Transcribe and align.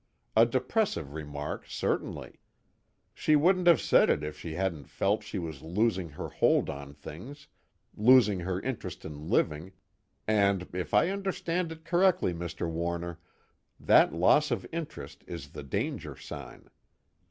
A 0.35 0.47
depressive 0.47 1.13
remark, 1.13 1.67
certainly. 1.67 2.39
She 3.13 3.35
wouldn't 3.35 3.67
have 3.67 3.79
said 3.79 4.09
it 4.09 4.23
if 4.23 4.39
she 4.39 4.55
hadn't 4.55 4.89
felt 4.89 5.21
she 5.21 5.37
was 5.37 5.61
losing 5.61 6.09
her 6.09 6.27
hold 6.27 6.71
on 6.71 6.95
things, 6.95 7.45
losing 7.95 8.39
her 8.39 8.59
interest 8.61 9.05
in 9.05 9.29
living 9.29 9.73
and 10.27 10.67
if 10.73 10.95
I 10.95 11.09
understand 11.09 11.71
it 11.71 11.85
correctly, 11.85 12.33
Mr. 12.33 12.67
Warner, 12.67 13.19
that 13.79 14.11
loss 14.11 14.49
of 14.49 14.65
interest 14.71 15.23
is 15.27 15.51
the 15.51 15.61
danger 15.61 16.17
sign. 16.17 16.71